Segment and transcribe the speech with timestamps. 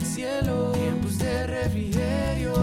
[0.00, 2.54] cielo, tiempos de refrigerio.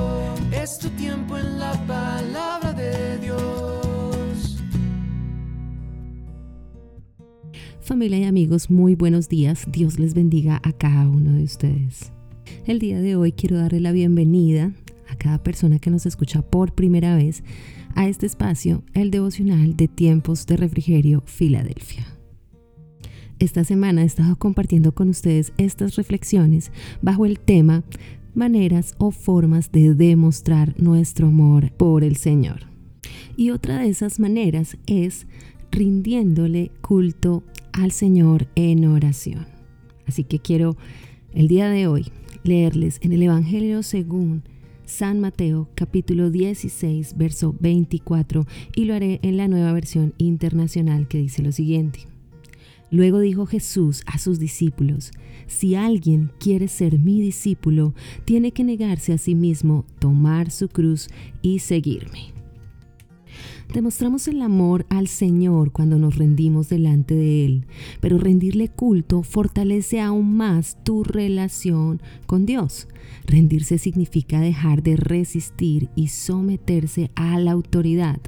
[0.52, 4.58] Es tu tiempo en la palabra de Dios.
[7.82, 9.66] Familia y amigos, muy buenos días.
[9.68, 12.12] Dios les bendiga a cada uno de ustedes.
[12.66, 14.72] El día de hoy quiero darle la bienvenida
[15.10, 17.44] a cada persona que nos escucha por primera vez
[17.96, 22.06] a este espacio, el devocional de tiempos de refrigerio Filadelfia.
[23.42, 27.84] Esta semana he estado compartiendo con ustedes estas reflexiones bajo el tema
[28.36, 32.68] maneras o formas de demostrar nuestro amor por el Señor.
[33.36, 35.26] Y otra de esas maneras es
[35.72, 39.48] rindiéndole culto al Señor en oración.
[40.06, 40.78] Así que quiero
[41.34, 42.12] el día de hoy
[42.44, 44.44] leerles en el Evangelio según
[44.86, 51.18] San Mateo capítulo 16 verso 24 y lo haré en la nueva versión internacional que
[51.18, 52.11] dice lo siguiente.
[52.92, 55.12] Luego dijo Jesús a sus discípulos,
[55.48, 57.96] si alguien quiere ser mi discípulo,
[58.26, 61.08] tiene que negarse a sí mismo, tomar su cruz
[61.42, 62.34] y seguirme.
[63.74, 67.66] Demostramos el amor al Señor cuando nos rendimos delante de Él,
[68.02, 72.90] pero rendirle culto fortalece aún más tu relación con Dios.
[73.26, 78.20] Rendirse significa dejar de resistir y someterse a la autoridad.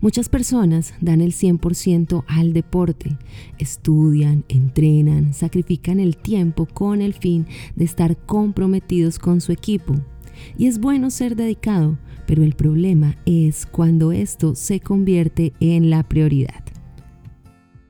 [0.00, 3.18] Muchas personas dan el 100% al deporte,
[3.58, 9.94] estudian, entrenan, sacrifican el tiempo con el fin de estar comprometidos con su equipo.
[10.56, 16.02] Y es bueno ser dedicado, pero el problema es cuando esto se convierte en la
[16.02, 16.69] prioridad.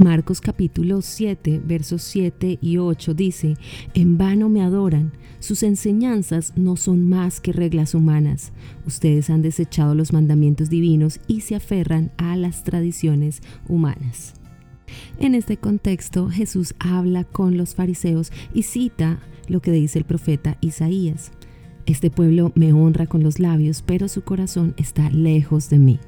[0.03, 3.57] Marcos capítulo 7, versos 7 y 8 dice,
[3.93, 8.53] En vano me adoran, sus enseñanzas no son más que reglas humanas.
[8.87, 14.33] Ustedes han desechado los mandamientos divinos y se aferran a las tradiciones humanas.
[15.19, 20.57] En este contexto, Jesús habla con los fariseos y cita lo que dice el profeta
[20.63, 21.31] Isaías.
[21.85, 26.01] Este pueblo me honra con los labios, pero su corazón está lejos de mí.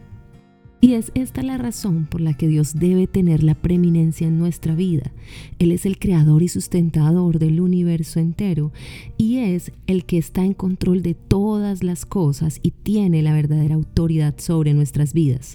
[0.84, 4.74] Y es esta la razón por la que Dios debe tener la preeminencia en nuestra
[4.74, 5.12] vida.
[5.60, 8.72] Él es el creador y sustentador del universo entero
[9.16, 13.76] y es el que está en control de todas las cosas y tiene la verdadera
[13.76, 15.54] autoridad sobre nuestras vidas.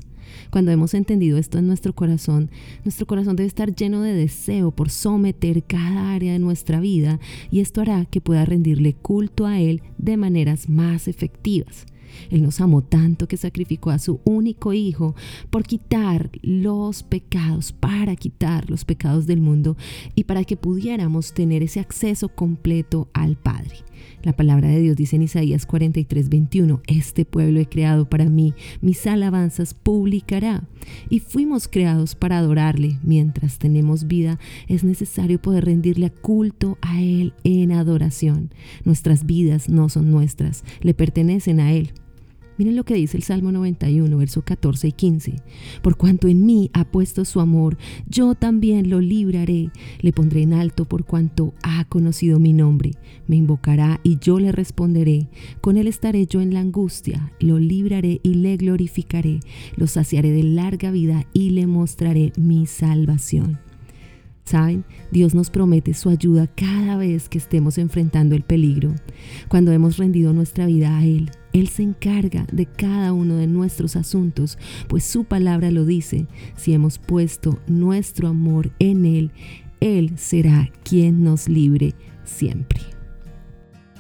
[0.50, 2.50] Cuando hemos entendido esto en nuestro corazón,
[2.86, 7.20] nuestro corazón debe estar lleno de deseo por someter cada área de nuestra vida
[7.52, 11.86] y esto hará que pueda rendirle culto a Él de maneras más efectivas.
[12.30, 15.16] Él nos amó tanto que sacrificó a su único Hijo
[15.50, 19.78] por quitar los pecados, para quitar los pecados del mundo
[20.16, 23.87] y para que pudiéramos tener ese acceso completo al Padre.
[24.24, 28.54] La palabra de Dios dice en Isaías 43, 21, Este pueblo he creado para mí,
[28.82, 30.68] mis alabanzas publicará.
[31.10, 33.00] Y fuimos creados para adorarle.
[33.04, 38.52] Mientras tenemos vida, es necesario poder rendirle culto a Él en adoración.
[38.86, 41.92] Nuestras vidas no son nuestras, le pertenecen a Él.
[42.58, 45.36] Miren lo que dice el Salmo 91, versos 14 y 15.
[45.84, 47.78] Por cuanto en mí ha puesto su amor,
[48.10, 49.70] yo también lo libraré.
[50.02, 52.92] Le pondré en alto por cuanto ha conocido mi nombre.
[53.28, 55.28] Me invocará y yo le responderé.
[55.62, 57.32] Con él estaré yo en la angustia.
[57.40, 59.40] Lo libraré y le glorificaré.
[59.76, 63.60] Lo saciaré de larga vida y le mostraré mi salvación.
[64.48, 64.86] ¿Saben?
[65.12, 68.96] Dios nos promete su ayuda cada vez que estemos enfrentando el peligro.
[69.50, 73.96] Cuando hemos rendido nuestra vida a Él, Él se encarga de cada uno de nuestros
[73.96, 74.58] asuntos,
[74.88, 76.28] pues su palabra lo dice.
[76.56, 79.32] Si hemos puesto nuestro amor en Él,
[79.80, 82.82] Él será quien nos libre siempre.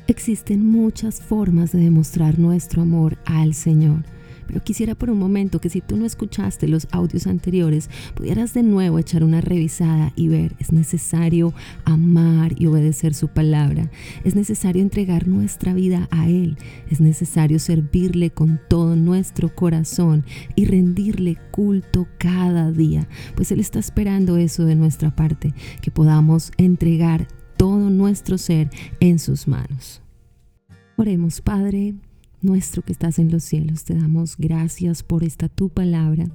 [0.07, 4.03] Existen muchas formas de demostrar nuestro amor al Señor.
[4.47, 8.63] Pero quisiera por un momento que si tú no escuchaste los audios anteriores, pudieras de
[8.63, 11.53] nuevo echar una revisada y ver, es necesario
[11.85, 13.91] amar y obedecer su palabra,
[14.23, 16.57] es necesario entregar nuestra vida a Él,
[16.89, 20.25] es necesario servirle con todo nuestro corazón
[20.55, 26.51] y rendirle culto cada día, pues Él está esperando eso de nuestra parte, que podamos
[26.57, 27.27] entregar
[27.57, 30.01] todo nuestro ser en sus manos.
[30.95, 31.95] Oremos, Padre,
[32.41, 36.25] nuestro que estás en los cielos, te damos gracias por esta tu palabra.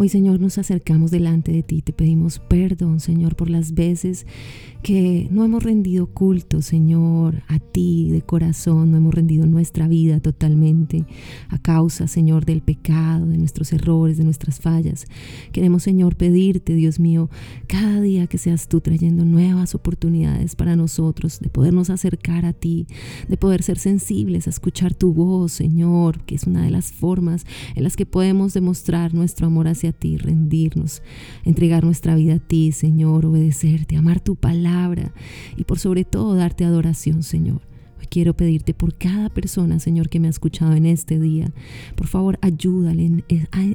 [0.00, 4.26] Hoy, Señor, nos acercamos delante de ti, te pedimos perdón, Señor, por las veces
[4.80, 10.20] que no hemos rendido culto, Señor, a ti de corazón, no hemos rendido nuestra vida
[10.20, 11.04] totalmente
[11.48, 15.06] a causa, Señor, del pecado, de nuestros errores, de nuestras fallas.
[15.50, 17.28] Queremos, Señor, pedirte, Dios mío,
[17.66, 22.86] cada día que seas tú trayendo nuevas oportunidades para nosotros, de podernos acercar a ti,
[23.26, 27.46] de poder ser sensibles a escuchar tu voz, Señor, que es una de las formas
[27.74, 31.02] en las que podemos demostrar nuestro amor hacia a ti, rendirnos,
[31.44, 35.12] entregar nuestra vida a ti, Señor, obedecerte, amar tu palabra
[35.56, 37.62] y por sobre todo darte adoración, Señor.
[37.98, 41.52] Hoy quiero pedirte por cada persona, Señor, que me ha escuchado en este día.
[41.96, 43.24] Por favor, ayúdale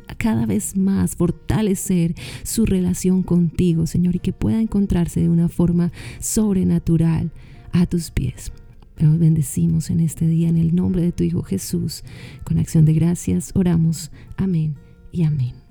[0.08, 5.50] a cada vez más fortalecer su relación contigo, Señor, y que pueda encontrarse de una
[5.50, 7.32] forma sobrenatural
[7.74, 8.52] a tus pies.
[9.00, 12.04] Nos bendecimos en este día en el nombre de tu Hijo Jesús.
[12.44, 14.12] Con acción de gracias oramos.
[14.38, 14.76] Amén
[15.12, 15.63] y amén.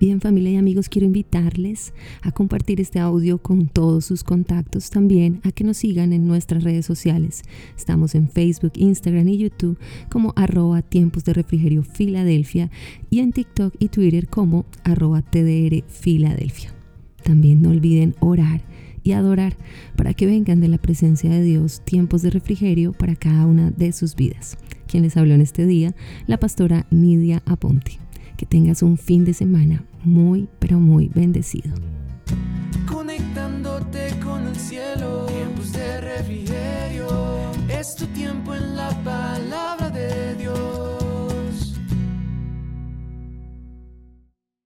[0.00, 1.92] Bien familia y amigos, quiero invitarles
[2.22, 6.62] a compartir este audio con todos sus contactos, también a que nos sigan en nuestras
[6.62, 7.42] redes sociales.
[7.76, 9.76] Estamos en Facebook, Instagram y YouTube
[10.08, 12.70] como arroba tiempos de refrigerio Filadelfia
[13.10, 16.72] y en TikTok y Twitter como arroba TDR Filadelfia.
[17.24, 18.62] También no olviden orar
[19.02, 19.56] y adorar
[19.96, 23.90] para que vengan de la presencia de Dios tiempos de refrigerio para cada una de
[23.92, 24.58] sus vidas.
[24.86, 25.96] Quien les habló en este día,
[26.28, 27.98] la pastora Nidia Aponte.
[28.38, 31.74] Que tengas un fin de semana muy, pero muy bendecido.
[32.86, 35.17] Conectándote con el cielo.